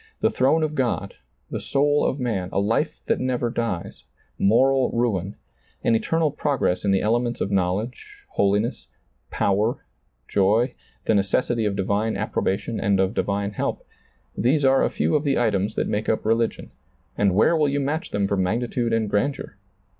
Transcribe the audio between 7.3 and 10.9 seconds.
of knowledge, holiness, power, joy,